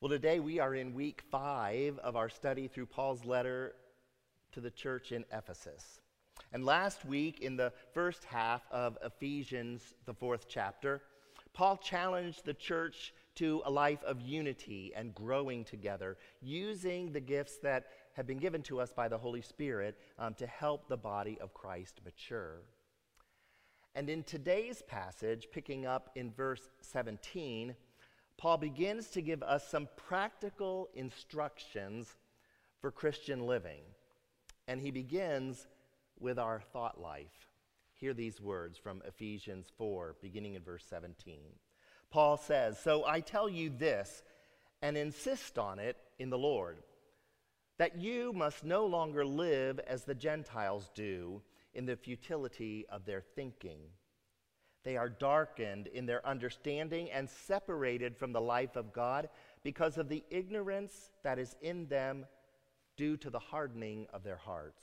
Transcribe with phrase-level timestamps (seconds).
[0.00, 3.74] Well, today we are in week five of our study through Paul's letter
[4.52, 6.00] to the church in Ephesus.
[6.52, 11.02] And last week, in the first half of Ephesians, the fourth chapter,
[11.52, 17.58] Paul challenged the church to a life of unity and growing together, using the gifts
[17.64, 21.38] that have been given to us by the Holy Spirit um, to help the body
[21.40, 22.62] of Christ mature.
[23.96, 27.74] And in today's passage, picking up in verse 17,
[28.38, 32.16] Paul begins to give us some practical instructions
[32.80, 33.82] for Christian living.
[34.68, 35.66] And he begins
[36.20, 37.48] with our thought life.
[37.94, 41.40] Hear these words from Ephesians 4, beginning in verse 17.
[42.10, 44.22] Paul says, So I tell you this,
[44.80, 46.78] and insist on it in the Lord,
[47.78, 51.42] that you must no longer live as the Gentiles do
[51.74, 53.80] in the futility of their thinking.
[54.88, 59.28] They are darkened in their understanding and separated from the life of God
[59.62, 62.24] because of the ignorance that is in them
[62.96, 64.82] due to the hardening of their hearts.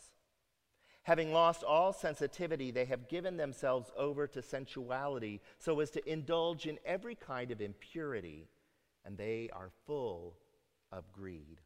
[1.01, 6.67] Having lost all sensitivity, they have given themselves over to sensuality so as to indulge
[6.67, 8.47] in every kind of impurity,
[9.05, 10.35] and they are full
[10.91, 11.61] of greed.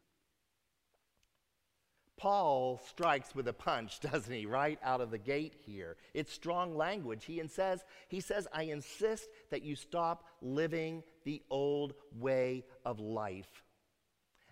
[2.20, 5.96] Paul strikes with a punch, doesn't he, right out of the gate here.
[6.12, 7.24] It's strong language.
[7.24, 13.64] He says, he says, I insist that you stop living the old way of life.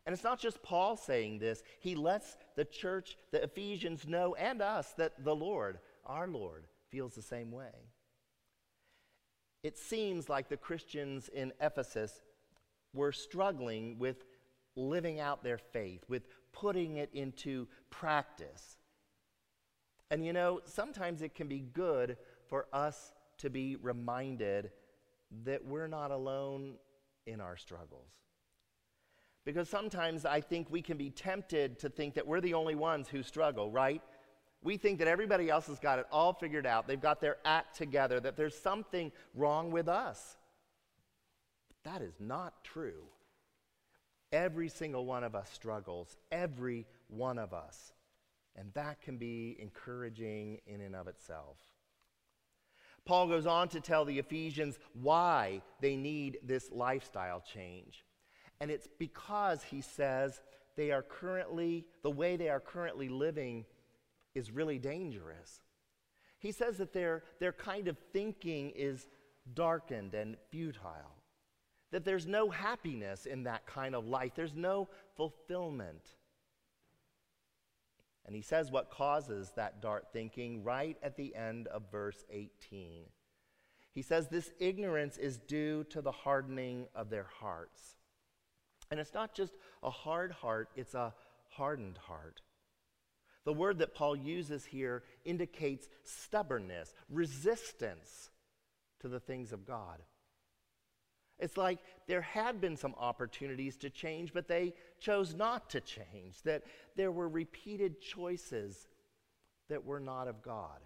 [0.06, 4.62] And it's not just Paul saying this, he lets the church, the Ephesians, know, and
[4.62, 7.90] us, that the Lord, our Lord, feels the same way.
[9.62, 12.22] It seems like the Christians in Ephesus
[12.94, 14.24] were struggling with
[14.78, 18.78] living out their faith, with putting it into practice.
[20.10, 22.16] And you know, sometimes it can be good
[22.48, 24.70] for us to be reminded
[25.44, 26.74] that we're not alone
[27.26, 28.10] in our struggles.
[29.44, 33.08] Because sometimes I think we can be tempted to think that we're the only ones
[33.08, 34.02] who struggle, right?
[34.62, 36.88] We think that everybody else has got it all figured out.
[36.88, 40.36] They've got their act together, that there's something wrong with us.
[41.68, 43.04] But that is not true.
[44.32, 47.92] Every single one of us struggles, every one of us.
[48.56, 51.58] And that can be encouraging in and of itself.
[53.04, 58.04] Paul goes on to tell the Ephesians why they need this lifestyle change.
[58.60, 60.42] And it's because, he says,
[60.76, 63.64] they are currently, the way they are currently living
[64.34, 65.60] is really dangerous.
[66.38, 69.06] He says that their, their kind of thinking is
[69.54, 71.17] darkened and futile
[71.90, 76.02] that there's no happiness in that kind of life, there's no fulfillment.
[78.26, 83.04] And he says what causes that dark thinking right at the end of verse 18.
[83.94, 87.96] He says this ignorance is due to the hardening of their hearts.
[88.90, 91.14] And it's not just a hard heart, it's a
[91.48, 92.42] hardened heart.
[93.44, 98.30] The word that Paul uses here indicates stubbornness, resistance
[99.00, 100.02] to the things of God.
[101.38, 106.42] It's like there had been some opportunities to change, but they chose not to change,
[106.42, 106.64] that
[106.96, 108.88] there were repeated choices
[109.68, 110.80] that were not of God.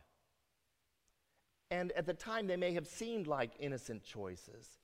[1.70, 4.78] And at the time, they may have seemed like innocent choices,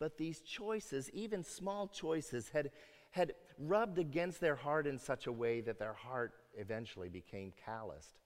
[0.00, 2.70] but these choices, even small choices, had,
[3.10, 8.18] had rubbed against their heart in such a way that their heart eventually became calloused.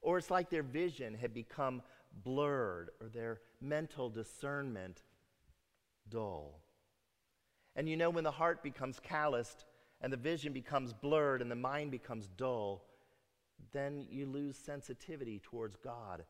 [0.00, 1.82] Or it's like their vision had become
[2.24, 5.02] blurred, or their mental discernment
[6.08, 6.60] dull.
[7.74, 9.64] And you know, when the heart becomes calloused
[10.00, 12.84] and the vision becomes blurred and the mind becomes dull,
[13.72, 16.24] then you lose sensitivity towards God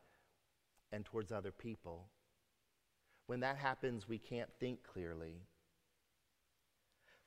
[0.91, 2.07] and towards other people.
[3.27, 5.41] When that happens, we can't think clearly.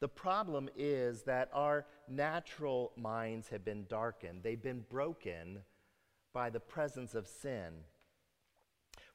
[0.01, 5.63] The problem is that our natural minds have been darkened, they've been broken
[6.33, 7.73] by the presence of sin.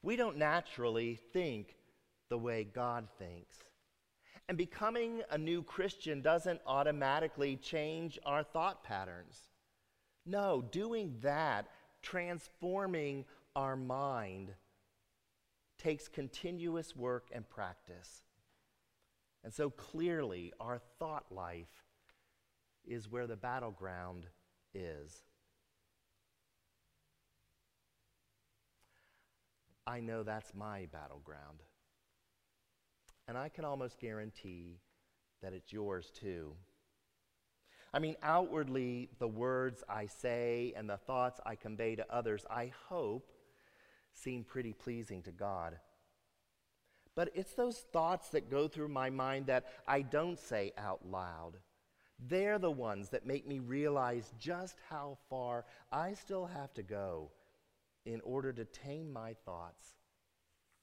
[0.02, 1.76] We don't naturally think
[2.32, 3.58] the way God thinks.
[4.48, 9.50] And becoming a new Christian doesn't automatically change our thought patterns.
[10.24, 11.68] No, doing that,
[12.00, 14.54] transforming our mind,
[15.76, 18.22] takes continuous work and practice.
[19.44, 21.84] And so clearly, our thought life
[22.86, 24.24] is where the battleground
[24.72, 25.22] is.
[29.86, 31.58] I know that's my battleground.
[33.28, 34.80] And I can almost guarantee
[35.42, 36.54] that it's yours too.
[37.94, 42.72] I mean, outwardly, the words I say and the thoughts I convey to others, I
[42.88, 43.30] hope,
[44.14, 45.78] seem pretty pleasing to God.
[47.14, 51.58] But it's those thoughts that go through my mind that I don't say out loud.
[52.18, 57.30] They're the ones that make me realize just how far I still have to go
[58.06, 59.96] in order to tame my thoughts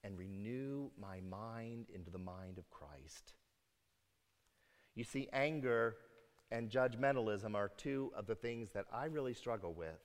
[0.03, 3.33] and renew my mind into the mind of Christ.
[4.95, 5.95] You see, anger
[6.51, 9.99] and judgmentalism are two of the things that I really struggle with.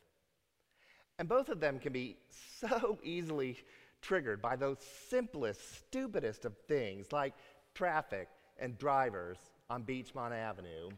[1.18, 2.16] And both of them can be
[2.60, 3.58] so easily
[4.02, 7.34] triggered by those simplest, stupidest of things like
[7.74, 9.38] traffic and drivers
[9.70, 10.90] on Beechmont Avenue.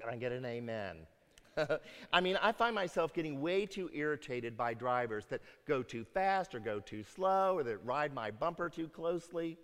[0.00, 0.96] Can I get an amen?
[2.12, 6.54] I mean, I find myself getting way too irritated by drivers that go too fast
[6.54, 9.58] or go too slow or that ride my bumper too closely.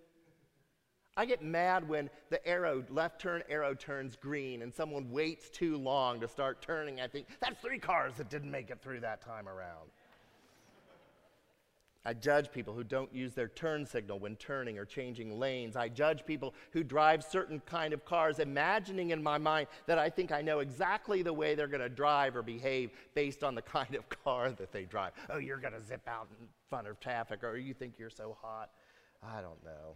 [1.17, 5.77] I get mad when the arrow, left turn arrow turns green and someone waits too
[5.77, 6.99] long to start turning.
[6.99, 9.89] I think, that's three cars that didn't make it through that time around.
[12.05, 15.75] I judge people who don't use their turn signal when turning or changing lanes.
[15.75, 20.09] I judge people who drive certain kind of cars, imagining in my mind that I
[20.09, 23.61] think I know exactly the way they're going to drive or behave based on the
[23.75, 25.13] kind of car that they drive.
[25.29, 28.37] Oh, you're going to zip out in front of traffic, or you think you're so
[28.39, 28.69] hot.
[29.23, 29.95] I don't know.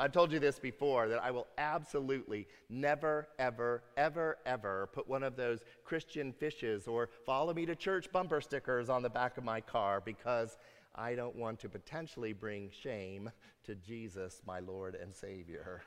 [0.00, 5.24] I've told you this before that I will absolutely never, ever, ever, ever put one
[5.24, 9.44] of those Christian fishes or follow me to church bumper stickers on the back of
[9.44, 10.56] my car because
[10.98, 13.30] I don't want to potentially bring shame
[13.64, 15.82] to Jesus, my Lord and Savior.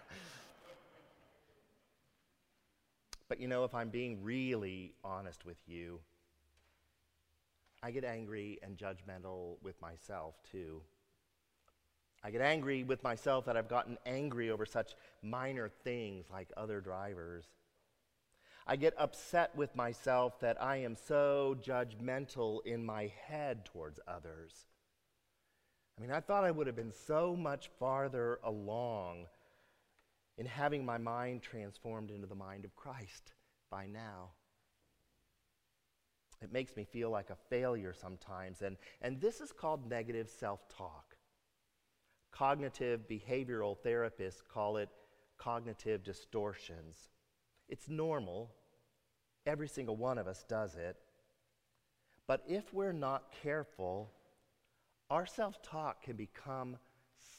[3.28, 6.00] but you know, if I'm being really honest with you,
[7.84, 10.82] I get angry and judgmental with myself too.
[12.24, 16.80] I get angry with myself that I've gotten angry over such minor things like other
[16.80, 17.48] drivers.
[18.66, 24.68] I get upset with myself that I am so judgmental in my head towards others.
[26.02, 29.28] I mean, I thought I would have been so much farther along
[30.40, 33.34] in having my mind transformed into the mind of Christ
[33.70, 34.32] by now.
[36.42, 40.68] It makes me feel like a failure sometimes, and, and this is called negative self
[40.76, 41.18] talk.
[42.32, 44.90] Cognitive behavioral therapists call it
[45.38, 47.10] cognitive distortions.
[47.70, 48.50] It's normal,
[49.46, 50.96] every single one of us does it.
[52.26, 54.10] But if we're not careful,
[55.12, 56.78] our self talk can become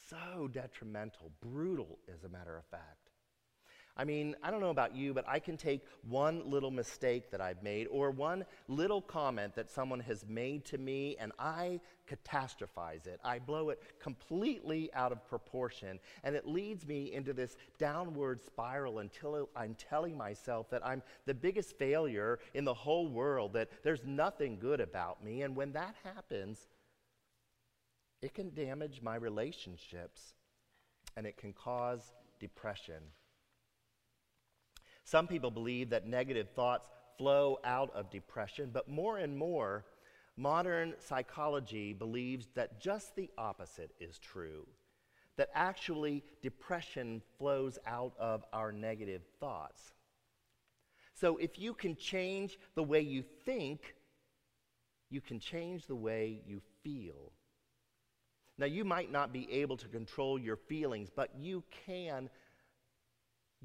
[0.07, 3.09] so detrimental, brutal, as a matter of fact.
[3.97, 7.41] I mean, I don't know about you, but I can take one little mistake that
[7.41, 11.79] I've made or one little comment that someone has made to me and I
[12.09, 13.19] catastrophize it.
[13.23, 18.97] I blow it completely out of proportion and it leads me into this downward spiral
[18.97, 24.03] until I'm telling myself that I'm the biggest failure in the whole world, that there's
[24.05, 25.43] nothing good about me.
[25.43, 26.67] And when that happens,
[28.23, 30.33] it can damage my relationships
[31.17, 33.03] and it can cause depression.
[35.03, 39.83] Some people believe that negative thoughts flow out of depression, but more and more,
[40.37, 44.65] modern psychology believes that just the opposite is true.
[45.35, 49.93] That actually depression flows out of our negative thoughts.
[51.13, 53.95] So if you can change the way you think,
[55.09, 57.33] you can change the way you feel.
[58.57, 62.29] Now, you might not be able to control your feelings, but you can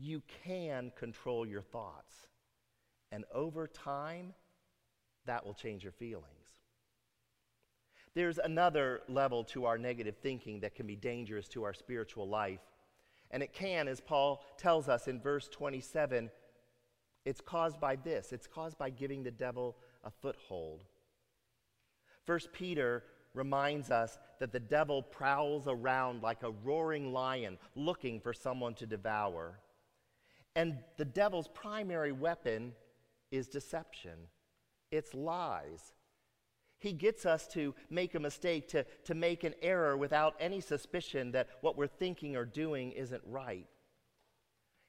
[0.01, 2.29] you can control your thoughts.
[3.11, 4.33] And over time,
[5.27, 6.25] that will change your feelings.
[8.15, 12.61] There's another level to our negative thinking that can be dangerous to our spiritual life.
[13.31, 16.31] And it can, as Paul tells us in verse 27,
[17.25, 20.85] it's caused by this it's caused by giving the devil a foothold.
[22.25, 23.05] First Peter
[23.39, 28.87] reminds us that the devil prowls around like a roaring lion looking for someone to
[28.87, 29.61] devour.
[30.57, 32.75] And the devil's primary weapon
[33.31, 34.19] is deception,
[34.91, 35.95] it's lies.
[36.81, 41.33] He gets us to make a mistake, to, to make an error without any suspicion
[41.33, 43.67] that what we're thinking or doing isn't right.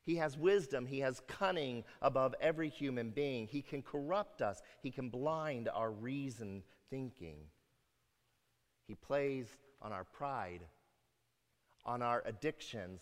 [0.03, 3.47] He has wisdom, he has cunning above every human being.
[3.47, 7.37] He can corrupt us, he can blind our reasoned thinking.
[8.89, 9.45] He plays
[9.83, 10.61] on our pride,
[11.85, 13.01] on our addictions,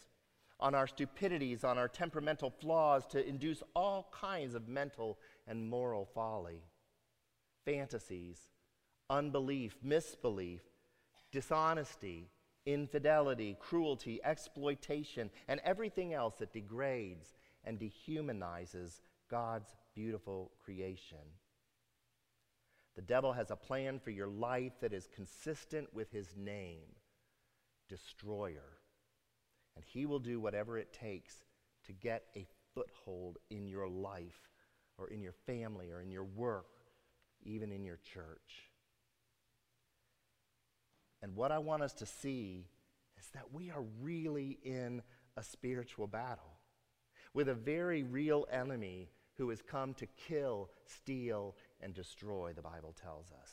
[0.60, 5.18] on our stupidities, on our temperamental flaws to induce all kinds of mental
[5.48, 6.62] and moral folly,
[7.64, 8.50] fantasies,
[9.10, 10.60] unbelief, misbelief,
[11.32, 12.28] dishonesty,
[12.66, 19.00] infidelity, cruelty, exploitation, and everything else that degrades and dehumanizes
[19.32, 21.32] God's beautiful creation.
[22.98, 26.90] The devil has a plan for your life that is consistent with his name
[27.88, 28.78] destroyer
[29.78, 31.36] and he will do whatever it takes
[31.86, 34.50] to get a foothold in your life
[34.98, 36.66] or in your family or in your work,
[37.44, 38.72] even in your church.
[41.22, 42.66] And what I want us to see
[43.20, 45.04] is that we are really in
[45.38, 46.58] a spiritual battle
[47.36, 52.94] with a very real enemy who has come to kill, steal, and destroy, the Bible
[53.00, 53.52] tells us.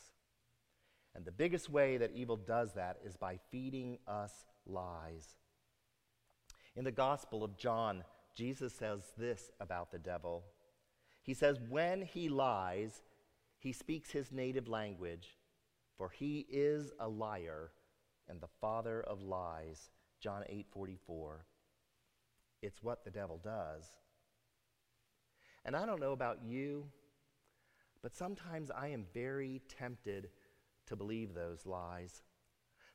[1.13, 5.35] And the biggest way that evil does that is by feeding us lies.
[6.75, 8.03] In the Gospel of John,
[8.35, 10.43] Jesus says this about the devil.
[11.23, 13.01] He says, When he lies,
[13.57, 15.37] he speaks his native language,
[15.97, 17.71] for he is a liar
[18.27, 19.89] and the father of lies.
[20.19, 21.45] John 8 44.
[22.61, 23.85] It's what the devil does.
[25.63, 26.85] And I don't know about you,
[28.01, 30.29] but sometimes I am very tempted
[30.87, 32.23] to believe those lies.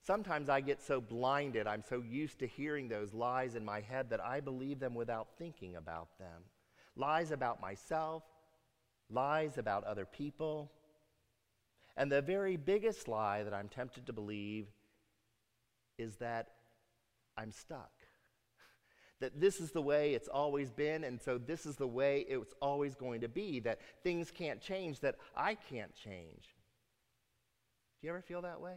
[0.02, 4.10] Sometimes I get so blinded, I'm so used to hearing those lies in my head
[4.10, 6.42] that I believe them without thinking about them.
[6.96, 8.22] Lies about myself,
[9.10, 10.70] lies about other people.
[11.96, 14.68] And the very biggest lie that I'm tempted to believe
[15.98, 16.48] is that
[17.36, 17.92] I'm stuck.
[19.20, 22.54] That this is the way it's always been, and so this is the way it's
[22.62, 23.60] always going to be.
[23.60, 26.54] That things can't change, that I can't change.
[28.00, 28.76] Do you ever feel that way?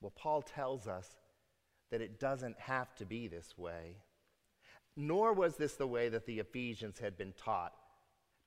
[0.00, 1.08] Well, Paul tells us
[1.90, 3.96] that it doesn't have to be this way.
[4.96, 7.72] Nor was this the way that the Ephesians had been taught.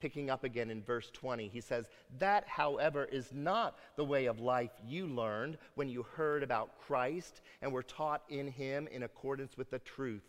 [0.01, 1.85] Picking up again in verse 20, he says,
[2.17, 7.41] That, however, is not the way of life you learned when you heard about Christ
[7.61, 10.23] and were taught in him in accordance with the truth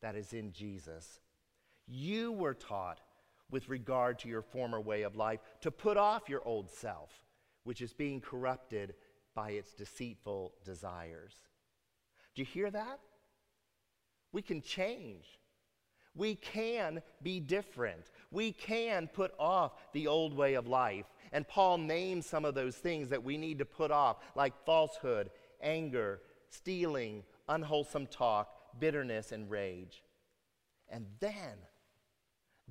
[0.00, 1.18] that is in Jesus.
[1.88, 3.00] You were taught
[3.50, 7.10] with regard to your former way of life to put off your old self,
[7.64, 8.94] which is being corrupted
[9.34, 11.34] by its deceitful desires.
[12.36, 13.00] Do you hear that?
[14.32, 15.26] We can change.
[16.16, 18.10] We can be different.
[18.30, 21.06] We can put off the old way of life.
[21.32, 25.30] And Paul names some of those things that we need to put off, like falsehood,
[25.60, 26.20] anger,
[26.50, 30.02] stealing, unwholesome talk, bitterness, and rage.
[30.88, 31.54] And then,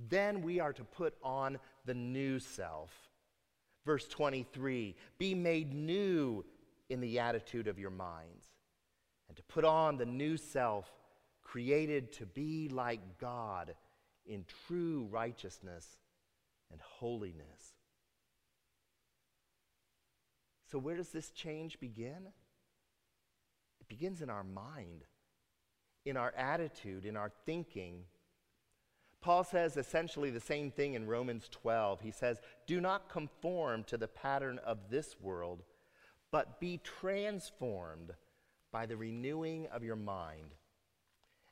[0.10, 2.92] then we are to put on the new self.
[3.86, 6.44] Verse 23 Be made new
[6.90, 8.46] in the attitude of your minds,
[9.28, 10.92] and to put on the new self,
[11.46, 13.74] created to be like God
[14.26, 15.88] in true righteousness
[16.70, 17.76] and holiness.
[20.70, 22.28] So, where does this change begin?
[23.80, 25.06] It begins in our mind,
[26.04, 28.02] in our attitude, in our thinking.
[29.22, 32.02] Paul says essentially the same thing in Romans 12.
[32.02, 35.64] He says, Do not conform to the pattern of this world
[36.36, 38.12] but be transformed
[38.70, 40.54] by the renewing of your mind.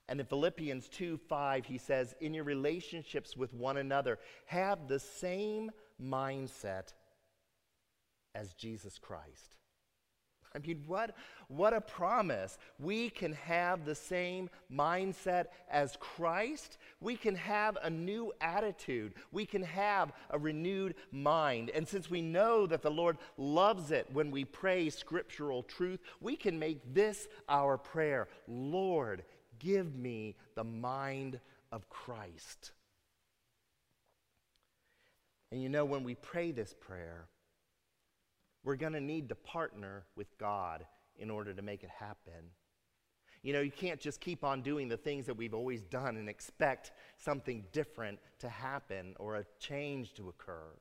[0.10, 5.00] And in Philippians 2 5, he says, In your relationships with one another, have the
[5.00, 6.94] same mindset
[8.36, 9.56] as Jesus Christ.
[10.56, 11.16] I mean, what,
[11.48, 12.60] what a promise.
[12.78, 16.78] We can have the same mindset as Christ.
[17.00, 19.16] We can have a new attitude.
[19.32, 21.72] We can have a renewed mind.
[21.72, 26.36] And since we know that the Lord loves it when we pray scriptural truth, we
[26.36, 29.24] can make this our prayer Lord,
[29.60, 31.40] give me the mind
[31.72, 32.72] of Christ.
[35.52, 37.28] And you know, when we pray this prayer,
[38.64, 40.86] we're going to need to partner with God
[41.18, 42.52] in order to make it happen.
[43.44, 46.30] You know, you can't just keep on doing the things that we've always done and
[46.30, 50.72] expect something different to happen or a change to occur.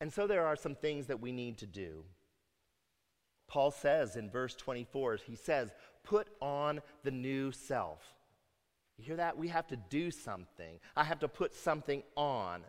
[0.00, 2.04] And so there are some things that we need to do.
[3.48, 5.72] Paul says in verse 24, he says,
[6.02, 8.00] put on the new self.
[8.98, 9.36] You hear that?
[9.36, 10.80] We have to do something.
[10.96, 12.62] I have to put something on.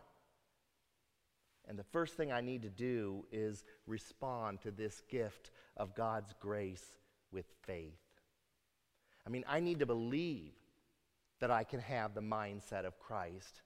[1.66, 6.34] And the first thing I need to do is respond to this gift of God's
[6.40, 6.84] grace
[7.30, 7.98] with faith.
[9.26, 10.52] I mean, I need to believe
[11.40, 13.62] that I can have the mindset of Christ.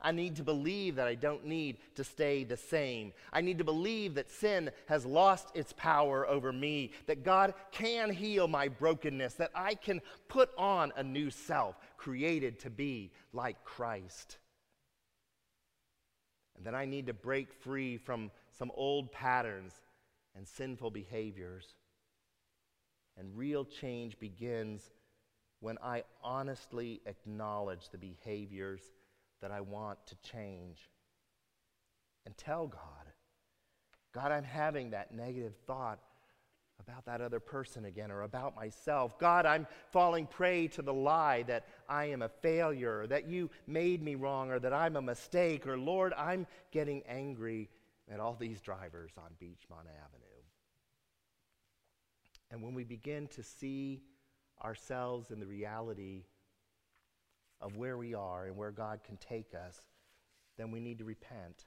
[0.00, 3.12] I need to believe that I don't need to stay the same.
[3.32, 8.10] I need to believe that sin has lost its power over me, that God can
[8.10, 13.64] heal my brokenness, that I can put on a new self created to be like
[13.64, 14.38] Christ.
[16.56, 19.72] And then I need to break free from some old patterns
[20.36, 21.66] and sinful behaviors.
[23.16, 24.90] And real change begins
[25.60, 28.80] when I honestly acknowledge the behaviors
[29.42, 30.88] that I want to change
[32.24, 32.80] and tell God,
[34.14, 35.98] God, I'm having that negative thought
[36.80, 39.18] about that other person again or about myself.
[39.18, 43.50] God, I'm falling prey to the lie that I am a failure, or that you
[43.66, 47.68] made me wrong, or that I'm a mistake, or Lord, I'm getting angry
[48.12, 50.42] at all these drivers on Beechmont Avenue.
[52.50, 54.02] And when we begin to see
[54.62, 56.24] ourselves in the reality
[57.62, 59.80] of where we are and where God can take us,
[60.58, 61.64] then we need to repent.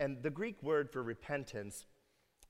[0.00, 1.84] And the Greek word for repentance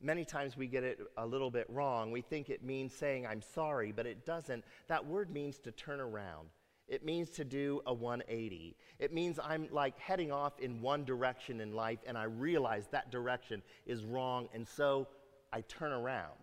[0.01, 2.11] many times we get it a little bit wrong.
[2.11, 4.65] We think it means saying, I'm sorry, but it doesn't.
[4.89, 6.49] That word means to turn around.
[6.87, 8.77] It means to do a 180.
[8.99, 13.11] It means I'm like heading off in one direction in life and I realize that
[13.11, 14.49] direction is wrong.
[14.53, 15.09] And so
[15.53, 16.35] I turn around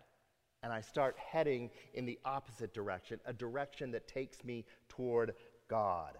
[0.63, 5.33] and I start heading in the opposite direction, a direction that takes me toward
[5.71, 6.17] God.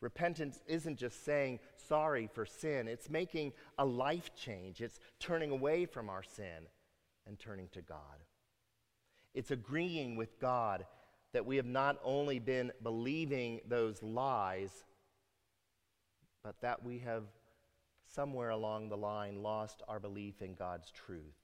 [0.00, 4.80] Repentance isn't just saying sorry for sin, it's making a life change.
[4.80, 6.66] It's turning away from our sin
[7.26, 8.24] and turning to God.
[9.32, 10.84] It's agreeing with God
[11.32, 14.84] that we have not only been believing those lies,
[16.42, 17.22] but that we have
[18.12, 21.38] somewhere along the line lost our belief in God's truth.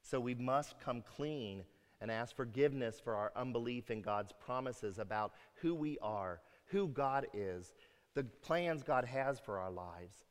[0.00, 1.64] So we must come clean
[2.02, 5.32] and ask forgiveness for our unbelief in God's promises about
[5.62, 6.42] who we are
[6.72, 7.74] who God is,
[8.14, 10.24] the plans God has for our lives,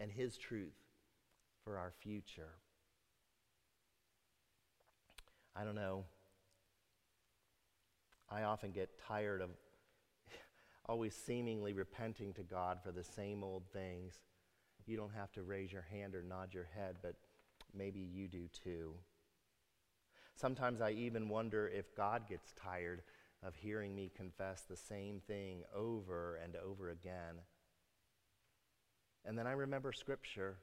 [0.00, 0.74] and His truth
[1.64, 2.56] for our future.
[5.56, 6.04] I don't know.
[8.28, 9.50] I often get tired of
[10.86, 14.20] always seemingly repenting to God for the same old things.
[14.86, 17.14] You don't have to raise your hand or nod your head, but
[17.74, 18.94] maybe you do too.
[20.40, 23.02] Sometimes I even wonder if God gets tired
[23.42, 27.36] of hearing me confess the same thing over and over again.
[29.26, 30.56] And then I remember Scripture.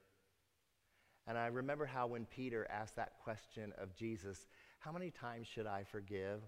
[1.27, 4.47] And I remember how when Peter asked that question of Jesus,
[4.79, 6.41] How many times should I forgive?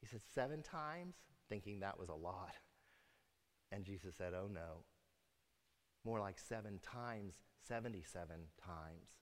[0.00, 1.16] He said, Seven times,
[1.48, 2.54] thinking that was a lot.
[3.72, 4.84] And Jesus said, Oh no.
[6.04, 7.34] More like seven times,
[7.66, 9.21] 77 times.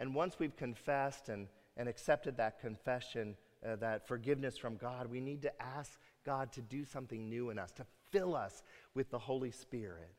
[0.00, 5.20] And once we've confessed and, and accepted that confession, uh, that forgiveness from God, we
[5.20, 8.62] need to ask God to do something new in us, to fill us
[8.94, 10.10] with the Holy Spirit.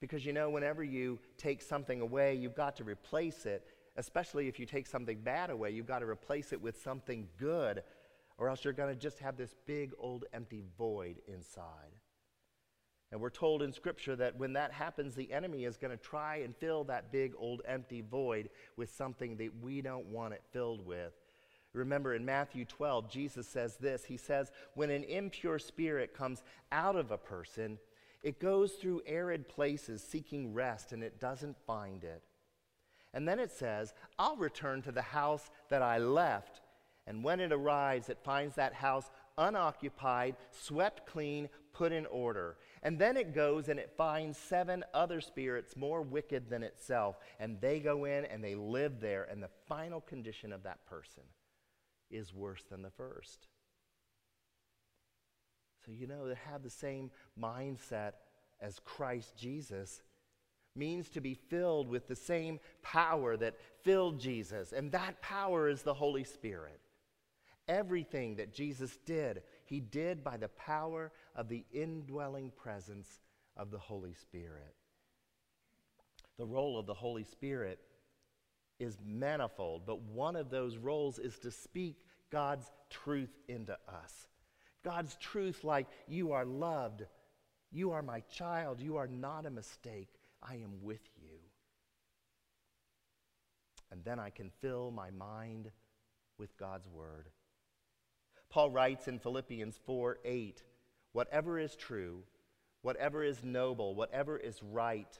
[0.00, 4.58] Because you know, whenever you take something away, you've got to replace it, especially if
[4.58, 7.82] you take something bad away, you've got to replace it with something good,
[8.38, 11.92] or else you're going to just have this big old empty void inside.
[13.14, 16.38] And we're told in Scripture that when that happens, the enemy is going to try
[16.38, 20.84] and fill that big old empty void with something that we don't want it filled
[20.84, 21.12] with.
[21.74, 26.96] Remember in Matthew 12, Jesus says this He says, When an impure spirit comes out
[26.96, 27.78] of a person,
[28.24, 32.20] it goes through arid places seeking rest and it doesn't find it.
[33.12, 36.62] And then it says, I'll return to the house that I left.
[37.06, 42.56] And when it arrives, it finds that house unoccupied, swept clean, put in order.
[42.82, 47.16] And then it goes and it finds seven other spirits more wicked than itself.
[47.40, 49.26] And they go in and they live there.
[49.30, 51.24] And the final condition of that person
[52.10, 53.48] is worse than the first.
[55.84, 58.12] So, you know, to have the same mindset
[58.60, 60.00] as Christ Jesus
[60.76, 65.82] means to be filled with the same power that filled Jesus, and that power is
[65.82, 66.80] the Holy Spirit.
[67.68, 73.20] Everything that Jesus did, he did by the power of the indwelling presence
[73.56, 74.74] of the Holy Spirit.
[76.36, 77.78] The role of the Holy Spirit
[78.78, 81.96] is manifold, but one of those roles is to speak
[82.30, 84.28] God's truth into us.
[84.82, 87.04] God's truth, like, you are loved,
[87.70, 90.08] you are my child, you are not a mistake,
[90.42, 91.38] I am with you.
[93.90, 95.70] And then I can fill my mind
[96.36, 97.28] with God's word.
[98.54, 100.62] Paul writes in Philippians 4 8,
[101.12, 102.22] whatever is true,
[102.82, 105.18] whatever is noble, whatever is right,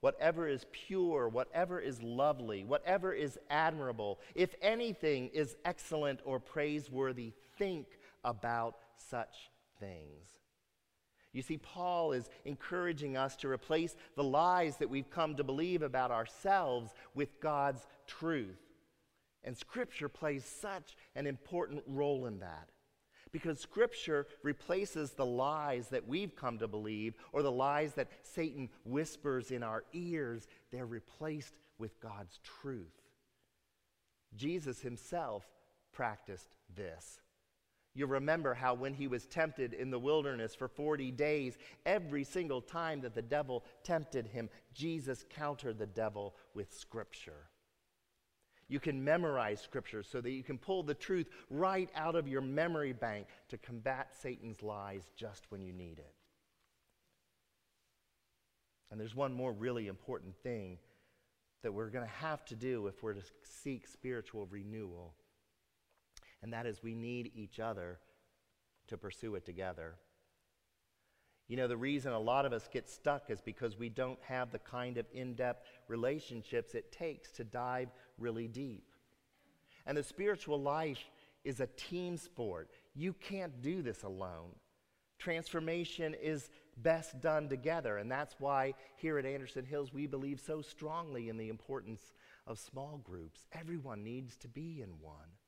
[0.00, 7.34] whatever is pure, whatever is lovely, whatever is admirable, if anything is excellent or praiseworthy,
[7.58, 7.86] think
[8.24, 10.30] about such things.
[11.34, 15.82] You see, Paul is encouraging us to replace the lies that we've come to believe
[15.82, 18.69] about ourselves with God's truth.
[19.44, 22.68] And Scripture plays such an important role in that.
[23.32, 28.68] Because Scripture replaces the lies that we've come to believe or the lies that Satan
[28.84, 33.00] whispers in our ears, they're replaced with God's truth.
[34.36, 35.44] Jesus himself
[35.92, 37.20] practiced this.
[37.94, 42.60] You remember how when he was tempted in the wilderness for 40 days, every single
[42.60, 47.49] time that the devil tempted him, Jesus countered the devil with Scripture.
[48.70, 52.40] You can memorize scripture so that you can pull the truth right out of your
[52.40, 56.14] memory bank to combat Satan's lies just when you need it.
[58.92, 60.78] And there's one more really important thing
[61.64, 65.14] that we're going to have to do if we're to seek spiritual renewal.
[66.40, 67.98] And that is we need each other
[68.86, 69.96] to pursue it together.
[71.50, 74.52] You know, the reason a lot of us get stuck is because we don't have
[74.52, 78.84] the kind of in depth relationships it takes to dive really deep.
[79.84, 81.02] And the spiritual life
[81.42, 82.70] is a team sport.
[82.94, 84.52] You can't do this alone.
[85.18, 87.98] Transformation is best done together.
[87.98, 92.12] And that's why here at Anderson Hills, we believe so strongly in the importance
[92.46, 93.44] of small groups.
[93.52, 95.39] Everyone needs to be in one.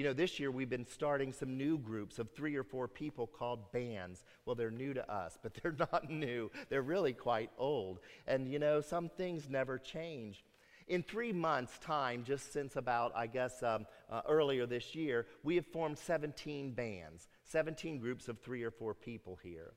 [0.00, 3.26] You know, this year we've been starting some new groups of three or four people
[3.26, 4.24] called bands.
[4.46, 6.50] Well, they're new to us, but they're not new.
[6.70, 8.00] They're really quite old.
[8.26, 10.42] And, you know, some things never change.
[10.88, 15.56] In three months' time, just since about, I guess, um, uh, earlier this year, we
[15.56, 19.74] have formed 17 bands, 17 groups of three or four people here.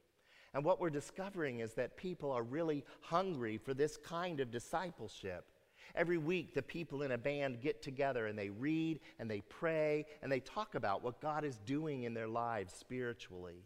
[0.53, 5.47] And what we're discovering is that people are really hungry for this kind of discipleship.
[5.95, 10.05] Every week, the people in a band get together and they read and they pray
[10.21, 13.65] and they talk about what God is doing in their lives spiritually.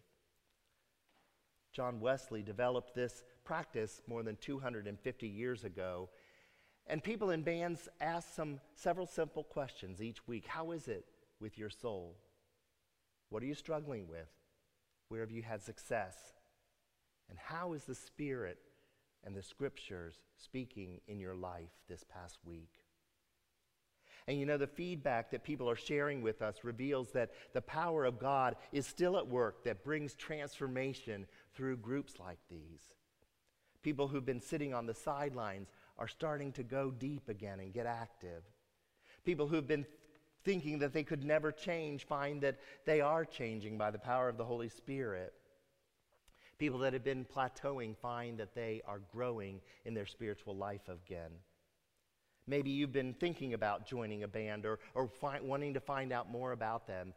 [1.72, 6.10] John Wesley developed this practice more than 250 years ago.
[6.88, 10.48] And people in bands ask some several simple questions each week.
[10.48, 11.06] How is it
[11.40, 12.16] with your soul?
[13.30, 14.30] What are you struggling with?
[15.10, 16.16] Where have you had success?
[17.30, 18.58] And how is the Spirit
[19.28, 22.72] and the Scriptures speaking in your life this past week?
[24.28, 28.04] And you know, the feedback that people are sharing with us reveals that the power
[28.04, 32.82] of God is still at work that brings transformation through groups like these.
[33.84, 37.86] People who've been sitting on the sidelines are starting to go deep again and get
[37.86, 38.44] active.
[39.24, 39.86] People who've been
[40.44, 44.38] thinking that they could never change find that they are changing by the power of
[44.38, 45.34] the Holy Spirit.
[46.60, 51.32] People that have been plateauing find that they are growing in their spiritual life again.
[52.48, 56.54] Maybe you've been thinking about joining a band or, or wanting to find out more
[56.54, 57.14] about them.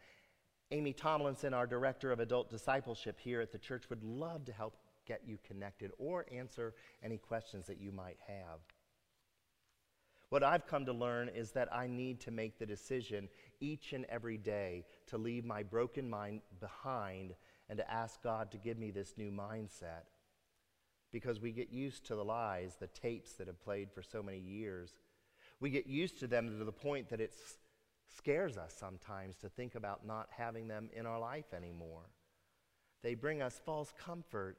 [0.73, 4.77] Amy Tomlinson, our director of adult discipleship here at the church, would love to help
[5.07, 8.61] get you connected or answer any questions that you might have.
[10.29, 14.05] What I've come to learn is that I need to make the decision each and
[14.09, 17.35] every day to leave my broken mind behind
[17.71, 20.03] and to ask God to give me this new mindset.
[21.13, 24.39] Because we get used to the lies, the tapes that have played for so many
[24.39, 24.93] years.
[25.61, 27.33] We get used to them to the point that it
[28.17, 32.11] scares us sometimes to think about not having them in our life anymore.
[33.05, 34.57] They bring us false comfort.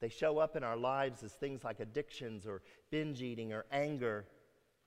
[0.00, 4.26] They show up in our lives as things like addictions or binge eating or anger,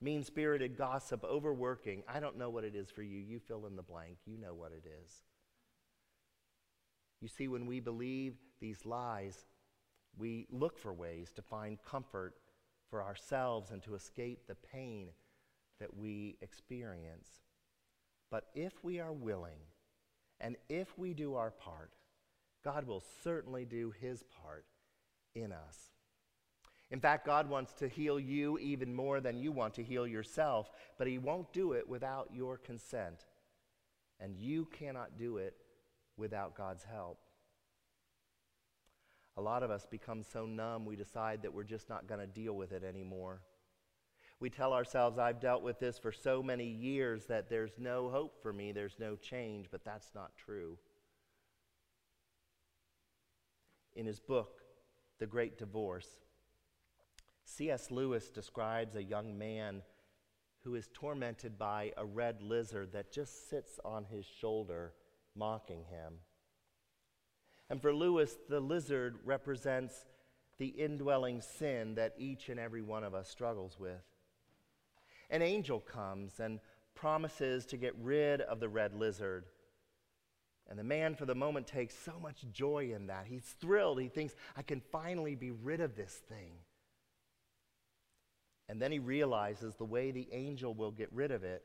[0.02, 2.04] mean spirited gossip, overworking.
[2.08, 3.18] I don't know what it is for you.
[3.20, 4.18] You fill in the blank.
[4.26, 5.24] You know what it is.
[7.22, 9.46] You see, when we believe these lies,
[10.18, 12.36] we look for ways to find comfort
[12.90, 15.10] for ourselves and to escape the pain
[15.80, 17.28] that we experience.
[18.32, 19.60] But if we are willing
[20.40, 21.92] and if we do our part,
[22.64, 24.66] God will certainly do his part
[25.36, 25.92] in us.
[26.90, 30.72] In fact, God wants to heal you even more than you want to heal yourself,
[30.98, 33.26] but he won't do it without your consent.
[34.20, 35.56] And you cannot do it
[36.18, 37.20] without God's help.
[39.38, 42.28] A lot of us become so numb we decide that we're just not going to
[42.28, 43.42] deal with it anymore.
[44.40, 48.42] We tell ourselves, I've dealt with this for so many years that there's no hope
[48.42, 50.78] for me, there's no change, but that's not true.
[53.96, 54.62] In his book,
[55.20, 56.08] The Great Divorce,
[57.46, 57.90] C.S.
[57.90, 59.82] Lewis describes a young man
[60.64, 64.94] who is tormented by a red lizard that just sits on his shoulder,
[65.38, 66.16] mocking him.
[67.70, 70.06] And for Lewis, the lizard represents
[70.58, 74.04] the indwelling sin that each and every one of us struggles with.
[75.30, 76.60] An angel comes and
[76.96, 79.46] promises to get rid of the red lizard.
[80.70, 83.26] And the man, for the moment, takes so much joy in that.
[83.28, 84.02] He's thrilled.
[84.02, 86.54] He thinks, I can finally be rid of this thing.
[88.68, 91.64] And then he realizes the way the angel will get rid of it,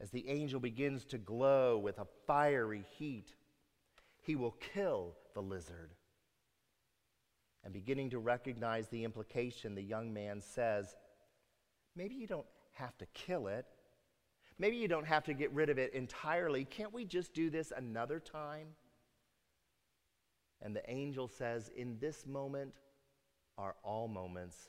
[0.00, 3.34] as the angel begins to glow with a fiery heat,
[4.22, 5.94] he will kill the lizard.
[7.64, 10.96] And beginning to recognize the implication, the young man says,
[11.96, 13.66] Maybe you don't have to kill it.
[14.58, 16.64] Maybe you don't have to get rid of it entirely.
[16.64, 18.68] Can't we just do this another time?
[20.62, 22.72] And the angel says, In this moment
[23.56, 24.68] are all moments.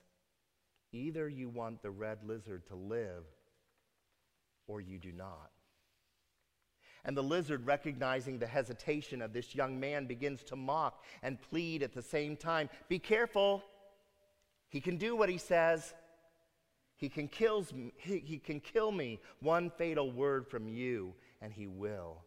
[0.92, 3.26] Either you want the red lizard to live
[4.69, 5.49] or you do not.
[7.03, 11.82] And the lizard, recognizing the hesitation of this young man, begins to mock and plead
[11.84, 13.63] at the same time Be careful.
[14.69, 15.93] He can do what he says.
[16.95, 19.19] He can, kills me, he, he can kill me.
[19.39, 22.23] One fatal word from you, and he will.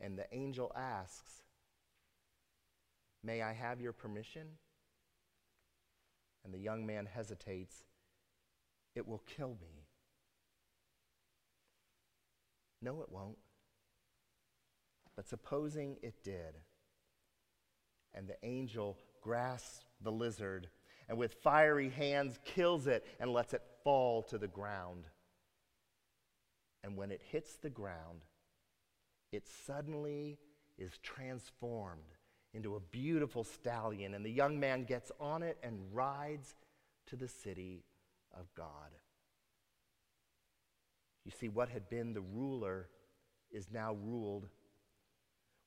[0.00, 1.42] And the angel asks,
[3.22, 4.46] May I have your permission?
[6.44, 7.84] And the young man hesitates.
[8.94, 9.83] It will kill me.
[12.84, 13.38] No, it won't.
[15.16, 16.54] But supposing it did,
[18.12, 20.68] and the angel grasps the lizard
[21.08, 25.04] and with fiery hands kills it and lets it fall to the ground.
[26.82, 28.24] And when it hits the ground,
[29.32, 30.38] it suddenly
[30.78, 32.02] is transformed
[32.52, 36.54] into a beautiful stallion, and the young man gets on it and rides
[37.06, 37.84] to the city
[38.32, 38.90] of God.
[41.24, 42.88] You see, what had been the ruler
[43.50, 44.48] is now ruled.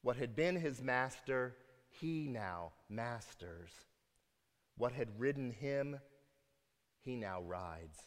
[0.02, 1.56] What had been his master,
[1.90, 3.72] he now masters.
[4.78, 6.00] What had ridden him,
[7.02, 7.98] he now rides.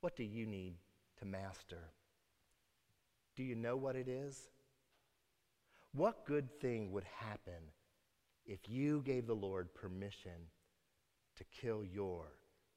[0.00, 0.74] What do you need
[1.18, 1.90] to master?
[3.34, 4.48] Do you know what it is?
[5.92, 7.72] What good thing would happen
[8.44, 10.50] if you gave the Lord permission
[11.36, 12.26] to kill your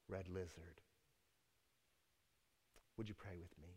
[0.08, 0.80] red lizard?
[3.00, 3.68] Would you pray with me?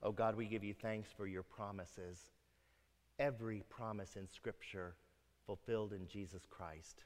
[0.00, 2.30] Oh God, we give you thanks for your promises.
[3.18, 4.94] Every promise in Scripture
[5.44, 7.02] fulfilled in Jesus Christ.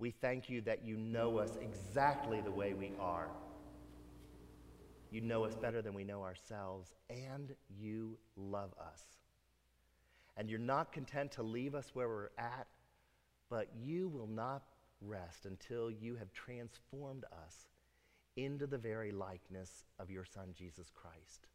[0.00, 3.28] We thank you that you know us exactly the way we are.
[5.12, 9.04] You know us better than we know ourselves, and you love us.
[10.36, 12.66] And you're not content to leave us where we're at,
[13.50, 14.62] but you will not
[15.02, 17.66] rest until you have transformed us
[18.36, 21.48] into the very likeness of your Son, Jesus Christ.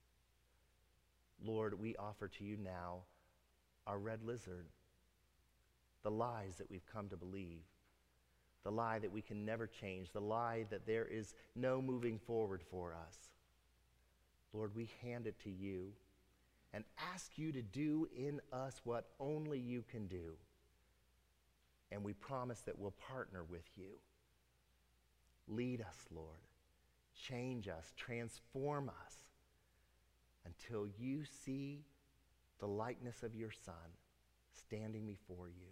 [1.44, 3.00] Lord, we offer to you now
[3.88, 4.68] our red lizard,
[6.04, 7.64] the lies that we've come to believe,
[8.64, 12.62] the lie that we can never change, the lie that there is no moving forward
[12.70, 13.30] for us.
[14.54, 15.92] Lord, we hand it to you
[16.74, 20.34] and ask you to do in us what only you can do.
[21.92, 24.00] And we promise that we'll partner with you.
[25.48, 26.42] Lead us, Lord.
[27.14, 29.16] Change us, transform us
[30.46, 31.86] until you see
[32.60, 33.74] the likeness of your Son
[34.52, 35.72] standing before you.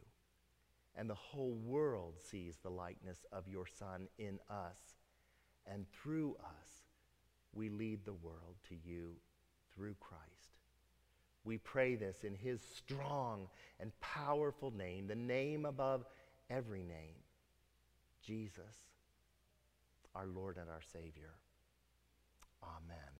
[0.95, 4.77] And the whole world sees the likeness of your Son in us.
[5.65, 6.69] And through us,
[7.53, 9.15] we lead the world to you
[9.73, 10.52] through Christ.
[11.45, 13.47] We pray this in his strong
[13.79, 16.05] and powerful name, the name above
[16.49, 17.15] every name,
[18.25, 18.75] Jesus,
[20.15, 21.33] our Lord and our Savior.
[22.63, 23.03] Amen.